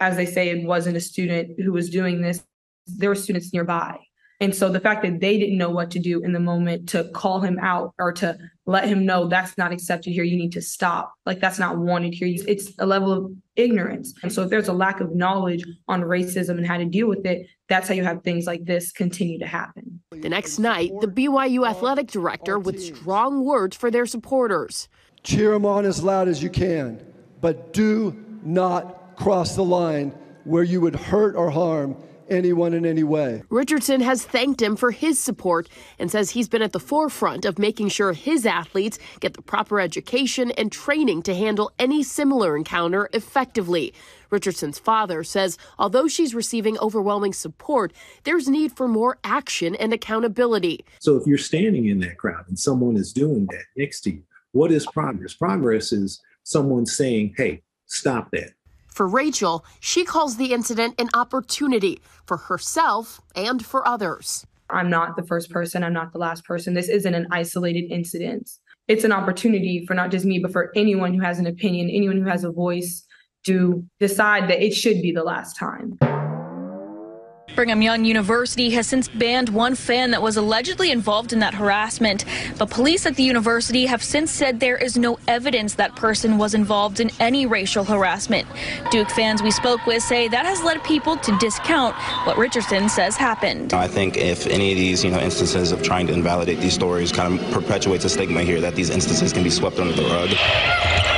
[0.00, 2.42] as they say, it wasn't a student who was doing this.
[2.86, 3.98] There were students nearby.
[4.40, 7.04] And so the fact that they didn't know what to do in the moment to
[7.14, 10.60] call him out or to let him know that's not accepted here, you need to
[10.60, 11.14] stop.
[11.24, 12.36] Like that's not wanted here.
[12.46, 14.12] It's a level of ignorance.
[14.22, 17.24] And so if there's a lack of knowledge on racism and how to deal with
[17.24, 20.00] it, that's how you have things like this continue to happen.
[20.10, 24.88] The next night, the BYU athletic director with strong words for their supporters.
[25.22, 27.00] Cheer them on as loud as you can,
[27.40, 30.10] but do not cross the line
[30.44, 31.96] where you would hurt or harm
[32.28, 33.42] anyone in any way.
[33.50, 37.58] Richardson has thanked him for his support and says he's been at the forefront of
[37.58, 43.08] making sure his athletes get the proper education and training to handle any similar encounter
[43.12, 43.92] effectively.
[44.30, 47.92] Richardson's father says although she's receiving overwhelming support,
[48.24, 50.84] there's need for more action and accountability.
[51.00, 54.22] So if you're standing in that crowd and someone is doing that next to you,
[54.52, 55.34] what is progress?
[55.34, 58.52] Progress is someone saying, hey, stop that.
[58.94, 64.46] For Rachel, she calls the incident an opportunity for herself and for others.
[64.70, 66.74] I'm not the first person, I'm not the last person.
[66.74, 68.48] This isn't an isolated incident.
[68.86, 72.22] It's an opportunity for not just me, but for anyone who has an opinion, anyone
[72.22, 73.04] who has a voice
[73.46, 75.98] to decide that it should be the last time.
[77.54, 82.24] Brigham Young University has since banned one fan that was allegedly involved in that harassment.
[82.58, 86.54] But police at the university have since said there is no evidence that person was
[86.54, 88.48] involved in any racial harassment.
[88.90, 91.94] Duke fans we spoke with say that has led people to discount
[92.26, 93.72] what Richardson says happened.
[93.72, 97.12] I think if any of these, you know, instances of trying to invalidate these stories
[97.12, 101.13] kind of perpetuates a stigma here that these instances can be swept under the rug.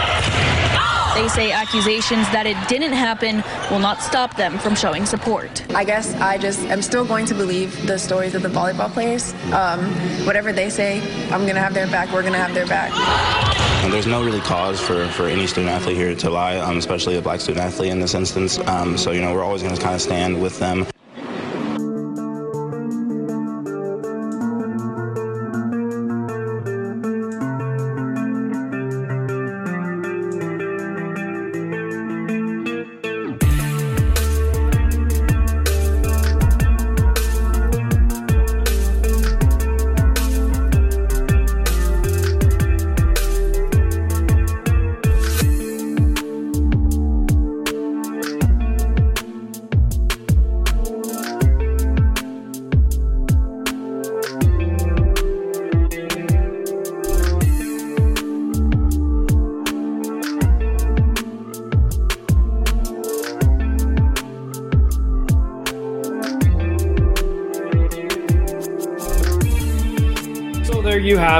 [1.16, 5.64] They say accusations that it didn't happen will not stop them from showing support.
[5.74, 9.32] I guess I just am still going to believe the stories of the volleyball players.
[9.50, 9.86] Um,
[10.26, 11.00] whatever they say,
[11.32, 12.12] I'm going to have their back.
[12.12, 12.92] We're going to have their back.
[13.82, 17.16] And there's no really cause for, for any student athlete here to lie, um, especially
[17.16, 18.58] a black student athlete in this instance.
[18.68, 20.86] Um, so, you know, we're always going to kind of stand with them.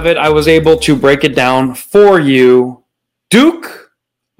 [0.07, 0.17] It.
[0.17, 2.85] I was able to break it down for you.
[3.31, 3.91] Duke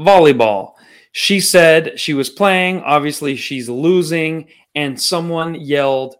[0.01, 0.73] volleyball.
[1.13, 2.81] She said she was playing.
[2.83, 6.17] Obviously, she's losing, and someone yelled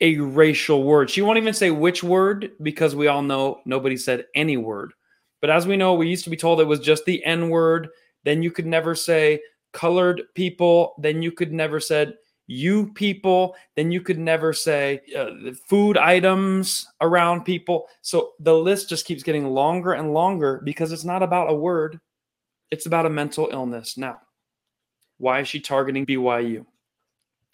[0.00, 1.10] a racial word.
[1.10, 4.92] She won't even say which word because we all know nobody said any word.
[5.40, 7.88] But as we know, we used to be told it was just the N word.
[8.24, 9.40] Then you could never say
[9.72, 10.94] colored people.
[10.98, 12.14] Then you could never said
[12.50, 17.86] you people, then you could never say uh, food items around people.
[18.02, 22.00] So the list just keeps getting longer and longer because it's not about a word,
[22.72, 23.96] it's about a mental illness.
[23.96, 24.18] Now,
[25.18, 26.66] why is she targeting BYU?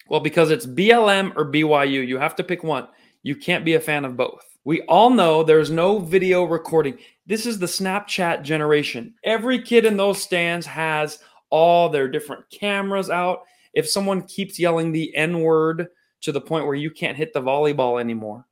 [0.09, 2.05] Well, because it's BLM or BYU.
[2.07, 2.87] You have to pick one.
[3.21, 4.45] You can't be a fan of both.
[4.63, 6.97] We all know there's no video recording.
[7.27, 9.13] This is the Snapchat generation.
[9.23, 11.19] Every kid in those stands has
[11.51, 15.87] all their different cameras out if someone keeps yelling the N word
[16.21, 18.45] to the point where you can't hit the volleyball anymore,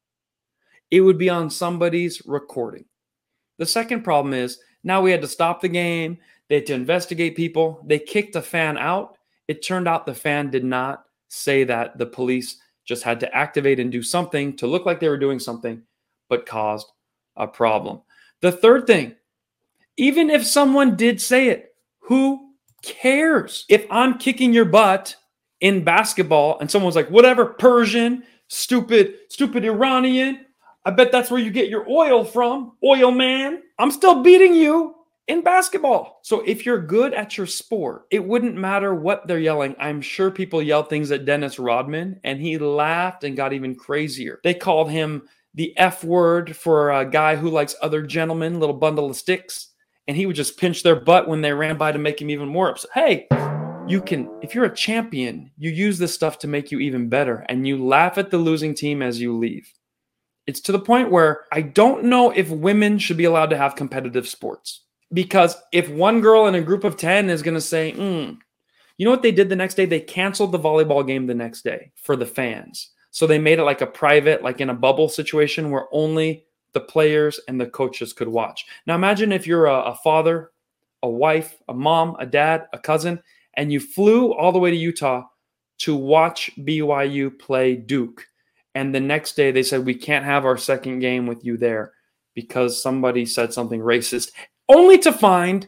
[0.91, 2.86] it would be on somebody's recording.
[3.58, 6.17] The second problem is now we had to stop the game.
[6.47, 7.82] They had to investigate people.
[7.86, 9.17] They kicked a fan out.
[9.47, 11.97] It turned out the fan did not say that.
[11.97, 15.39] The police just had to activate and do something to look like they were doing
[15.39, 15.82] something,
[16.30, 16.91] but caused
[17.36, 18.01] a problem.
[18.41, 19.15] The third thing,
[19.97, 22.44] even if someone did say it, who
[22.86, 23.65] cares?
[23.69, 25.15] If I'm kicking your butt
[25.62, 30.45] in basketball and someone's like, whatever, Persian, stupid, stupid Iranian,
[30.86, 33.63] I bet that's where you get your oil from, oil man.
[33.80, 34.93] I'm still beating you
[35.28, 36.19] in basketball.
[36.21, 39.76] So if you're good at your sport, it wouldn't matter what they're yelling.
[39.80, 44.39] I'm sure people yell things at Dennis Rodman and he laughed and got even crazier.
[44.43, 49.10] They called him the F word for a guy who likes other gentlemen, little bundle
[49.10, 49.69] of sticks
[50.08, 52.48] and he would just pinch their butt when they ran by to make him even
[52.48, 52.91] more upset.
[52.94, 53.28] Hey,
[53.88, 57.46] you can, if you're a champion, you use this stuff to make you even better,
[57.50, 59.72] and you laugh at the losing team as you leave.
[60.48, 63.76] It's to the point where I don't know if women should be allowed to have
[63.76, 64.82] competitive sports.
[65.13, 68.38] Because if one girl in a group of 10 is going to say, mm,
[68.98, 69.86] you know what they did the next day?
[69.86, 72.91] They canceled the volleyball game the next day for the fans.
[73.12, 76.82] So they made it like a private, like in a bubble situation where only the
[76.82, 78.66] players and the coaches could watch.
[78.86, 80.52] Now imagine if you're a, a father,
[81.02, 83.20] a wife, a mom, a dad, a cousin,
[83.56, 85.24] and you flew all the way to Utah
[85.80, 88.28] to watch BYU play Duke.
[88.76, 91.94] And the next day they said, We can't have our second game with you there
[92.36, 94.32] because somebody said something racist,
[94.70, 95.68] only to find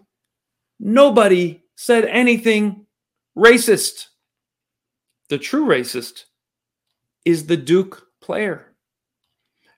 [0.80, 2.86] nobody said anything
[3.38, 4.08] racist.
[5.30, 6.26] The true racist
[7.26, 8.74] is the Duke player.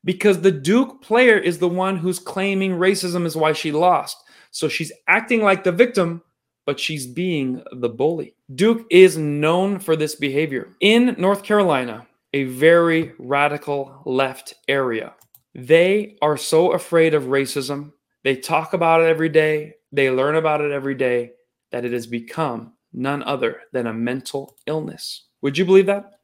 [0.04, 4.18] Because the Duke player is the one who's claiming racism is why she lost.
[4.52, 6.24] So she's acting like the victim,
[6.66, 8.36] but she's being the bully.
[8.56, 10.76] Duke is known for this behavior.
[10.80, 15.14] In North Carolina, a very radical left area,
[15.54, 17.92] they are so afraid of racism.
[18.24, 21.32] They talk about it every day, they learn about it every day,
[21.72, 25.26] that it has become none other than a mental illness.
[25.42, 26.19] Would you believe that?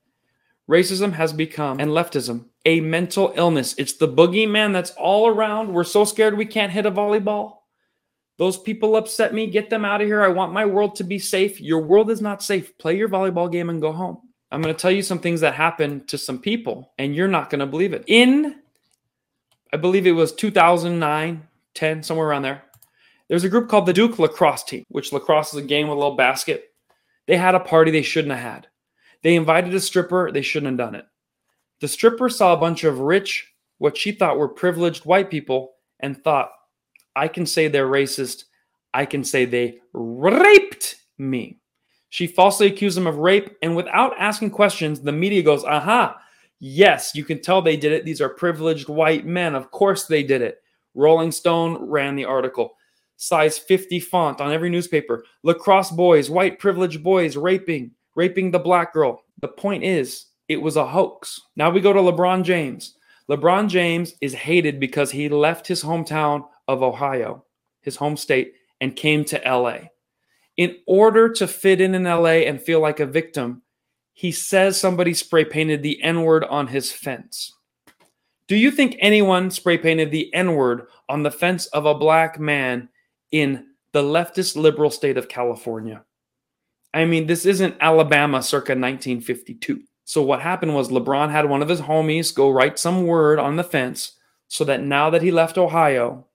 [0.70, 3.76] Racism has become, and leftism, a mental illness.
[3.78, 5.72] It's the boogeyman that's all around.
[5.72, 7.58] We're so scared we can't hit a volleyball.
[8.38, 9.48] Those people upset me.
[9.48, 10.24] Get them out of here.
[10.24, 11.62] I want my world to be safe.
[11.62, 12.78] Your world is not safe.
[12.78, 14.18] Play your volleyball game and go home.
[14.52, 17.50] I'm going to tell you some things that happened to some people, and you're not
[17.50, 18.04] going to believe it.
[18.08, 18.56] In,
[19.72, 22.64] I believe it was 2009, 10, somewhere around there,
[23.28, 26.00] there's a group called the Duke Lacrosse Team, which lacrosse is a game with a
[26.00, 26.72] little basket.
[27.28, 28.68] They had a party they shouldn't have had.
[29.26, 31.08] They invited a stripper, they shouldn't have done it.
[31.82, 36.16] The stripper saw a bunch of rich, what she thought were privileged white people, and
[36.24, 36.52] thought,
[37.16, 38.44] I can say they're racist.
[38.94, 41.58] I can say they raped me.
[42.10, 46.22] She falsely accused them of rape, and without asking questions, the media goes, aha,
[46.60, 48.06] yes, you can tell they did it.
[48.06, 49.56] These are privileged white men.
[49.56, 50.62] Of course they did it.
[50.94, 52.76] Rolling Stone ran the article
[53.18, 55.24] size 50 font on every newspaper.
[55.42, 59.24] Lacrosse boys, white privileged boys raping, raping the black girl.
[59.42, 61.42] The point is, it was a hoax.
[61.56, 62.96] Now we go to LeBron James.
[63.30, 67.46] LeBron James is hated because he left his hometown of Ohio,
[67.82, 69.90] his home state, and came to LA.
[70.58, 73.64] In order to fit in in LA and feel like a victim,
[74.14, 77.52] he says somebody spray painted the N word on his fence.
[78.48, 82.40] Do you think anyone spray painted the N word on the fence of a black
[82.40, 82.90] man
[83.32, 86.04] in the leftist liberal state of California.
[86.96, 89.82] I mean, this isn't Alabama circa 1952.
[90.06, 93.58] So, what happened was LeBron had one of his homies go write some word on
[93.58, 94.14] the fence
[94.48, 96.26] so that now that he left Ohio,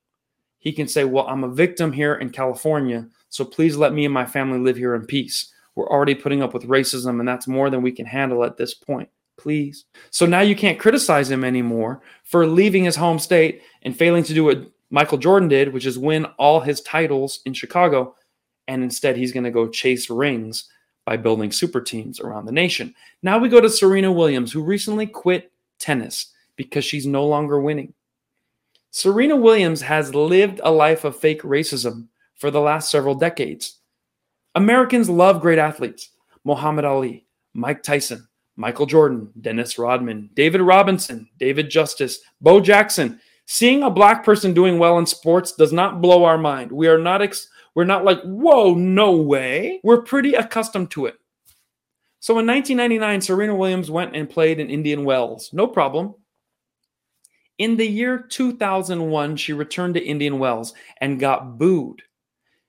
[0.58, 3.08] he can say, Well, I'm a victim here in California.
[3.30, 5.50] So, please let me and my family live here in peace.
[5.74, 8.74] We're already putting up with racism, and that's more than we can handle at this
[8.74, 9.08] point.
[9.38, 9.86] Please.
[10.10, 14.34] So now you can't criticize him anymore for leaving his home state and failing to
[14.34, 18.14] do what Michael Jordan did, which is win all his titles in Chicago.
[18.70, 20.70] And instead, he's going to go chase rings
[21.04, 22.94] by building super teams around the nation.
[23.20, 27.94] Now we go to Serena Williams, who recently quit tennis because she's no longer winning.
[28.92, 32.06] Serena Williams has lived a life of fake racism
[32.36, 33.78] for the last several decades.
[34.54, 36.10] Americans love great athletes
[36.44, 43.20] Muhammad Ali, Mike Tyson, Michael Jordan, Dennis Rodman, David Robinson, David Justice, Bo Jackson.
[43.46, 46.70] Seeing a black person doing well in sports does not blow our mind.
[46.70, 47.48] We are not ex-
[47.80, 51.14] we're not like, "Whoa, no way." We're pretty accustomed to it.
[52.18, 55.50] So in 1999, Serena Williams went and played in Indian Wells.
[55.54, 56.14] No problem.
[57.56, 62.02] In the year 2001, she returned to Indian Wells and got booed.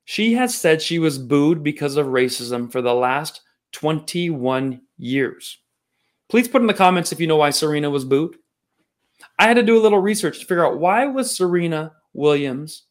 [0.05, 3.41] She has said she was booed because of racism for the last
[3.73, 5.57] 21 years.
[6.29, 8.37] Please put in the comments if you know why Serena was booed.
[9.37, 12.85] I had to do a little research to figure out why was Serena Williams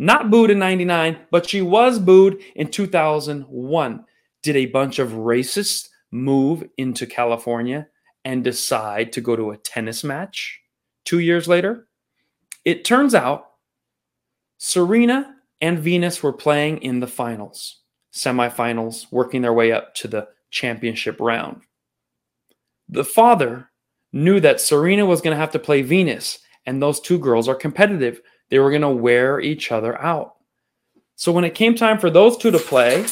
[0.00, 4.04] not booed in 99, but she was booed in 2001.
[4.42, 7.86] Did a bunch of racists move into California
[8.24, 10.58] and decide to go to a tennis match
[11.04, 11.86] 2 years later?
[12.64, 13.50] It turns out
[14.56, 20.28] Serena and Venus were playing in the finals, semifinals, working their way up to the
[20.50, 21.60] championship round.
[22.88, 23.70] The father
[24.14, 27.54] knew that Serena was going to have to play Venus, and those two girls are
[27.54, 28.22] competitive.
[28.50, 30.34] They were going to wear each other out.
[31.16, 33.06] So when it came time for those two to play,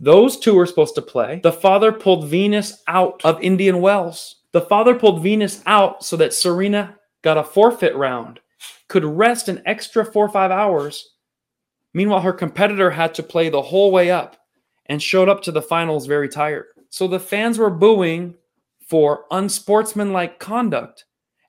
[0.00, 1.40] those two were supposed to play.
[1.42, 4.36] The father pulled Venus out of Indian Wells.
[4.52, 8.40] The father pulled Venus out so that Serena got a forfeit round,
[8.88, 11.10] could rest an extra four or five hours.
[11.94, 14.36] Meanwhile, her competitor had to play the whole way up
[14.86, 16.66] and showed up to the finals very tired.
[16.90, 18.34] So the fans were booing
[18.86, 21.04] for unsportsmanlike conduct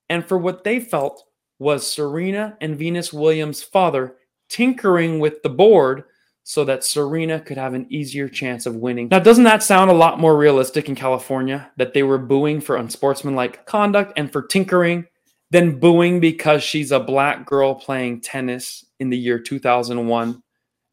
[0.10, 1.26] and for what they felt
[1.60, 4.16] was Serena and Venus Williams' father
[4.50, 6.04] tinkering with the board
[6.44, 9.08] so that Serena could have an easier chance of winning.
[9.10, 12.76] Now, doesn't that sound a lot more realistic in California that they were booing for
[12.76, 15.06] unsportsmanlike conduct and for tinkering
[15.52, 20.44] than booing because she's a black girl playing tennis in the year 2001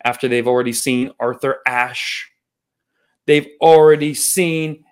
[0.05, 2.31] after they've already seen Arthur Ashe?
[3.27, 4.85] They've already seen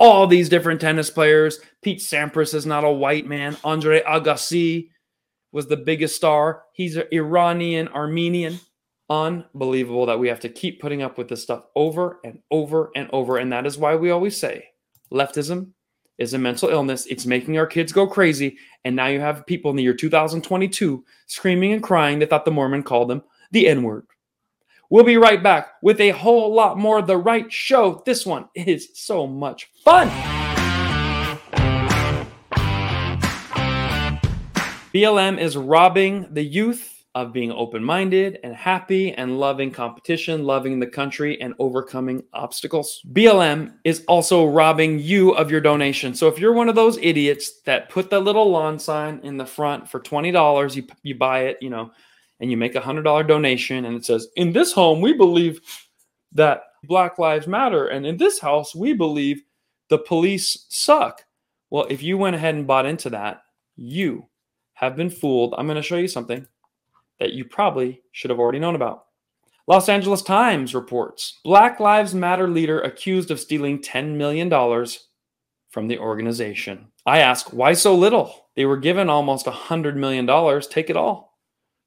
[0.00, 1.60] all these different tennis players.
[1.80, 3.56] Pete Sampras is not a white man.
[3.62, 4.88] Andre Agassi
[5.52, 6.64] was the biggest star.
[6.72, 8.58] He's an Iranian Armenian
[9.10, 13.10] unbelievable that we have to keep putting up with this stuff over and over and
[13.12, 13.36] over.
[13.36, 14.70] And that is why we always say
[15.12, 15.72] leftism
[16.18, 17.06] is a mental illness.
[17.06, 18.56] It's making our kids go crazy.
[18.84, 22.18] And now you have people in the year 2022 screaming and crying.
[22.18, 24.06] They thought the Mormon called them the N word.
[24.88, 28.02] We'll be right back with a whole lot more of The Right Show.
[28.04, 30.41] This one is so much fun.
[34.94, 40.80] BLM is robbing the youth of being open minded and happy and loving competition, loving
[40.80, 43.02] the country, and overcoming obstacles.
[43.12, 46.14] BLM is also robbing you of your donation.
[46.14, 49.46] So if you're one of those idiots that put the little lawn sign in the
[49.46, 51.90] front for $20, you, you buy it, you know,
[52.40, 55.60] and you make a $100 donation, and it says, In this home, we believe
[56.32, 57.86] that Black Lives Matter.
[57.86, 59.42] And in this house, we believe
[59.88, 61.24] the police suck.
[61.70, 63.42] Well, if you went ahead and bought into that,
[63.76, 64.26] you
[64.82, 65.54] have been fooled.
[65.56, 66.46] I'm going to show you something
[67.20, 69.04] that you probably should have already known about.
[69.68, 74.50] Los Angeles Times reports Black Lives Matter leader accused of stealing $10 million
[75.70, 76.88] from the organization.
[77.06, 78.48] I ask, why so little?
[78.56, 80.26] They were given almost $100 million.
[80.62, 81.38] Take it all.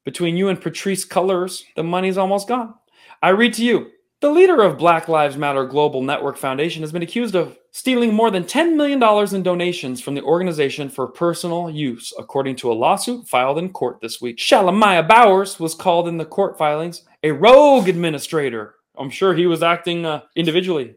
[0.04, 2.74] Between you and Patrisse Cullors, the money's almost gone.
[3.22, 3.90] I read to you
[4.20, 8.30] the leader of Black Lives Matter Global Network Foundation has been accused of stealing more
[8.30, 9.02] than $10 million
[9.34, 14.00] in donations from the organization for personal use, according to a lawsuit filed in court
[14.00, 14.38] this week.
[14.38, 18.76] Shalomyah Bowers was called in the court filings a rogue administrator.
[18.96, 20.94] I'm sure he was acting uh, individually.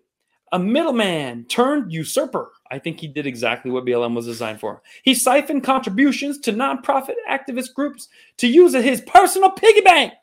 [0.53, 2.49] A middleman turned usurper.
[2.71, 4.81] I think he did exactly what BLM was designed for.
[5.03, 8.07] He siphoned contributions to nonprofit activist groups
[8.37, 10.13] to use his personal piggy bank.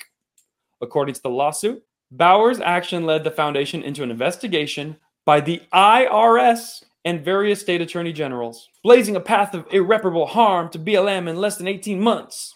[0.81, 4.97] According to the lawsuit, Bowers' action led the foundation into an investigation
[5.27, 10.79] by the IRS and various state attorney generals, blazing a path of irreparable harm to
[10.79, 12.55] BLM in less than 18 months.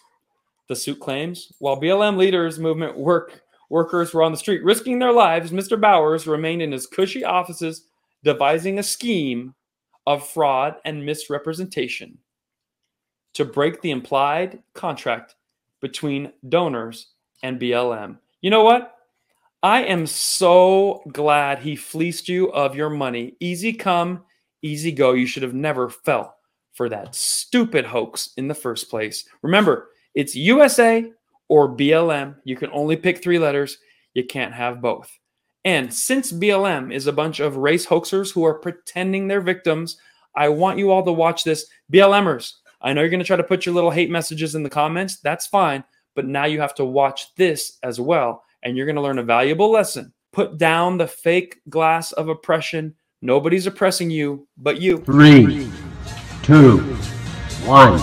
[0.67, 5.13] The suit claims while BLM leaders movement work workers were on the street risking their
[5.13, 5.79] lives, Mr.
[5.79, 7.85] Bowers remained in his cushy offices
[8.23, 9.53] devising a scheme
[10.07, 12.17] of fraud and misrepresentation
[13.33, 15.35] to break the implied contract
[15.79, 17.07] between donors
[17.43, 18.17] and BLM.
[18.41, 18.95] You know what?
[19.63, 23.35] I am so glad he fleeced you of your money.
[23.39, 24.23] Easy come,
[24.63, 25.13] easy go.
[25.13, 26.35] You should have never fell
[26.73, 29.23] for that stupid hoax in the first place.
[29.43, 31.11] Remember, it's USA
[31.47, 32.37] or BLM.
[32.43, 33.77] You can only pick three letters.
[34.15, 35.15] You can't have both.
[35.63, 39.97] And since BLM is a bunch of race hoaxers who are pretending they're victims,
[40.35, 41.67] I want you all to watch this.
[41.93, 44.71] BLMers, I know you're going to try to put your little hate messages in the
[44.71, 45.19] comments.
[45.19, 45.83] That's fine.
[46.15, 49.23] But now you have to watch this as well and you're going to learn a
[49.23, 50.13] valuable lesson.
[50.31, 52.95] Put down the fake glass of oppression.
[53.21, 54.99] Nobody's oppressing you but you.
[54.99, 55.69] Three,
[56.43, 56.77] two,
[57.65, 57.99] one.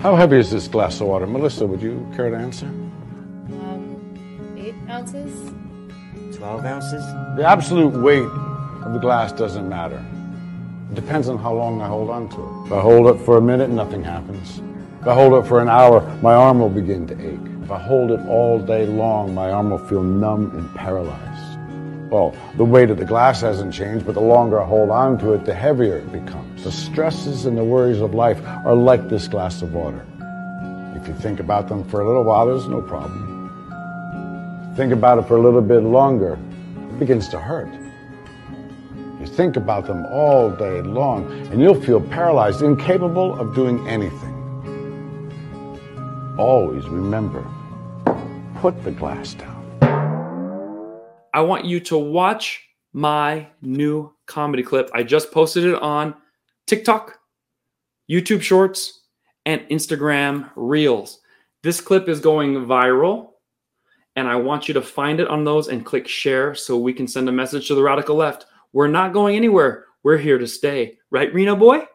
[0.00, 1.26] How heavy is this glass of water?
[1.26, 2.66] Melissa, would you care to answer?
[2.66, 5.52] Um, eight ounces.
[6.36, 7.04] 12 ounces?
[7.36, 8.28] The absolute weight
[8.84, 10.04] of the glass doesn't matter.
[10.90, 12.66] It depends on how long I hold on to it.
[12.66, 14.62] If I hold it for a minute, nothing happens.
[15.00, 17.47] If I hold it for an hour, my arm will begin to ache.
[17.68, 21.58] If I hold it all day long, my arm will feel numb and paralyzed.
[22.10, 25.34] Well, the weight of the glass hasn't changed, but the longer I hold on to
[25.34, 26.64] it, the heavier it becomes.
[26.64, 30.02] The stresses and the worries of life are like this glass of water.
[30.96, 34.72] If you think about them for a little while, there's no problem.
[34.74, 36.38] Think about it for a little bit longer,
[36.90, 37.68] it begins to hurt.
[39.20, 44.36] You think about them all day long, and you'll feel paralyzed, incapable of doing anything.
[46.38, 47.44] Always remember
[48.58, 49.54] put the glass down.
[51.32, 54.90] I want you to watch my new comedy clip.
[54.92, 56.14] I just posted it on
[56.66, 57.18] TikTok,
[58.10, 59.02] YouTube Shorts,
[59.46, 61.20] and Instagram Reels.
[61.62, 63.30] This clip is going viral,
[64.16, 67.06] and I want you to find it on those and click share so we can
[67.06, 68.46] send a message to the radical left.
[68.72, 69.84] We're not going anywhere.
[70.02, 70.98] We're here to stay.
[71.10, 71.86] Right, Reno boy?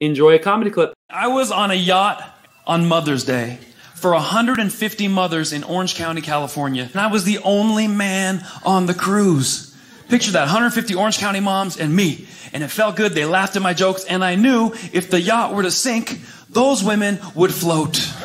[0.00, 0.92] Enjoy a comedy clip.
[1.10, 3.58] I was on a yacht on Mother's Day
[3.98, 6.88] for 150 mothers in Orange County, California.
[6.92, 9.74] And I was the only man on the cruise.
[10.08, 12.26] Picture that 150 Orange County moms and me.
[12.52, 13.12] And it felt good.
[13.12, 14.04] They laughed at my jokes.
[14.04, 17.96] And I knew if the yacht were to sink, those women would float.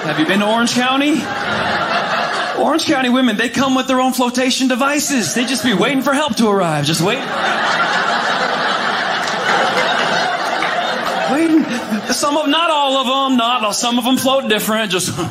[0.00, 1.20] Have you been to Orange County?
[2.58, 5.34] Orange County women, they come with their own flotation devices.
[5.34, 6.84] They just be waiting for help to arrive.
[6.86, 7.18] Just wait.
[11.30, 11.99] Waiting.
[12.12, 14.90] Some of, not all of them, not some of them float different.
[14.90, 15.16] Just.
[15.16, 15.26] but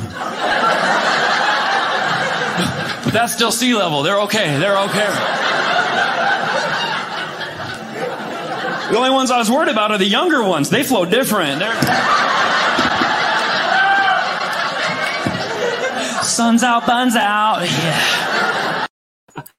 [3.12, 4.04] that's still sea level.
[4.04, 4.58] They're okay.
[4.58, 5.08] They're okay.
[8.90, 10.70] The only ones I was worried about are the younger ones.
[10.70, 11.60] They float different.
[11.60, 11.74] They're.
[16.24, 17.68] Sun's out, buns out.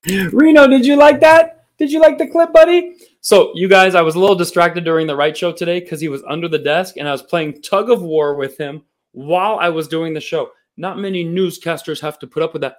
[0.05, 0.29] Yeah.
[0.33, 1.67] Reno, did you like that?
[1.79, 2.97] Did you like the clip, buddy?
[3.23, 6.09] So, you guys, I was a little distracted during the right show today because he
[6.09, 9.69] was under the desk and I was playing tug of war with him while I
[9.69, 10.51] was doing the show.
[10.77, 12.77] Not many newscasters have to put up with that.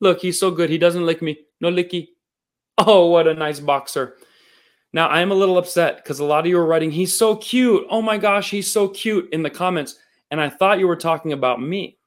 [0.00, 0.70] Look, he's so good.
[0.70, 1.38] He doesn't lick me.
[1.60, 2.08] No licky.
[2.78, 4.18] Oh, what a nice boxer.
[4.92, 7.34] Now, I am a little upset because a lot of you are writing, he's so
[7.36, 7.86] cute.
[7.90, 9.96] Oh my gosh, he's so cute in the comments.
[10.30, 11.98] And I thought you were talking about me.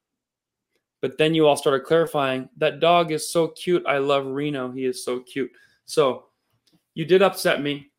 [1.01, 3.83] But then you all started clarifying that dog is so cute.
[3.85, 4.71] I love Reno.
[4.71, 5.51] He is so cute.
[5.85, 6.25] So
[6.99, 7.89] you did upset me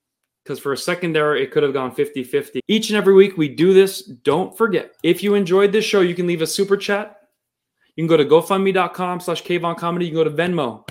[0.45, 2.61] because for a second there, it could have gone 50 50.
[2.69, 4.03] Each and every week we do this.
[4.03, 7.17] Don't forget, if you enjoyed this show, you can leave a super chat.
[7.97, 10.05] You can go to gofundme.com slash kvon comedy.
[10.05, 10.87] You can go to Venmo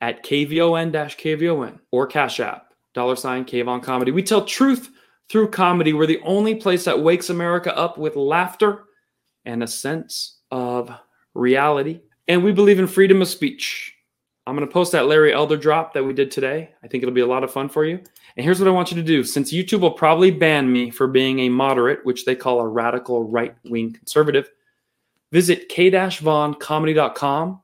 [0.00, 4.12] at kvon kvon or Cash App, dollar sign kvon comedy.
[4.12, 4.88] We tell truth
[5.30, 5.92] through comedy.
[5.92, 8.84] We're the only place that wakes America up with laughter
[9.44, 10.90] and a sense of
[11.34, 12.00] reality.
[12.28, 13.91] And we believe in freedom of speech.
[14.46, 16.70] I'm going to post that Larry Elder drop that we did today.
[16.82, 18.00] I think it'll be a lot of fun for you.
[18.36, 19.22] And here's what I want you to do.
[19.22, 23.22] Since YouTube will probably ban me for being a moderate, which they call a radical
[23.22, 24.50] right wing conservative,
[25.30, 27.60] visit k-voncomedy.com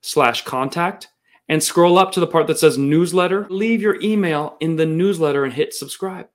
[0.00, 1.08] slash contact
[1.48, 3.46] and scroll up to the part that says newsletter.
[3.50, 6.28] Leave your email in the newsletter and hit subscribe.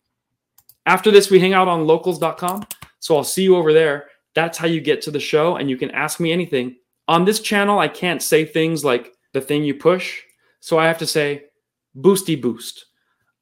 [0.85, 2.65] After this, we hang out on locals.com.
[2.99, 4.07] So I'll see you over there.
[4.35, 6.75] That's how you get to the show, and you can ask me anything.
[7.07, 10.21] On this channel, I can't say things like the thing you push.
[10.59, 11.45] So I have to say
[11.97, 12.85] boosty boost.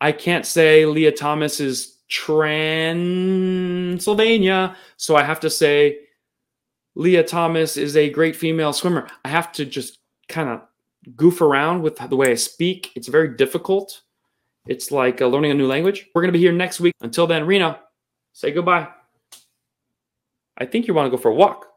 [0.02, 4.76] I can't say Lia Thomas is Transylvania.
[4.98, 6.00] So I have to say
[6.96, 9.08] Lia Thomas is a great female swimmer.
[9.24, 10.62] I have to just kind of
[11.16, 12.92] goof around with the way I speak.
[12.96, 14.02] It's very difficult.
[14.68, 16.08] It's like uh, learning a new language.
[16.14, 16.94] We're going to be here next week.
[17.02, 17.80] Until then, Reno,
[18.34, 18.88] say goodbye.
[20.58, 21.68] I think you want to go for a walk.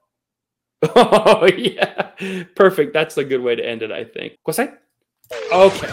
[0.97, 2.11] Oh, yeah.
[2.55, 2.93] Perfect.
[2.93, 4.35] That's a good way to end it, I think.
[5.53, 5.91] Okay.